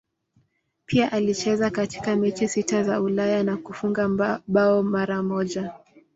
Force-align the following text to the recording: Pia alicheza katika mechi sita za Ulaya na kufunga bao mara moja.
Pia 0.85 1.11
alicheza 1.11 1.69
katika 1.69 2.15
mechi 2.15 2.47
sita 2.47 2.83
za 2.83 3.01
Ulaya 3.01 3.43
na 3.43 3.57
kufunga 3.57 4.39
bao 4.47 4.83
mara 4.83 5.23
moja. 5.23 5.73